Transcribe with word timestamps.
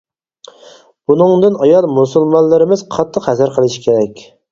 بۇنىڭدىن 1.09 1.59
ئايال 1.65 1.87
مۇسۇلمانلىرىمىز 1.97 2.83
قاتتىق 2.97 3.29
ھەزەر 3.31 3.53
قىلىشى 3.59 3.85
كېرەك. 3.85 4.25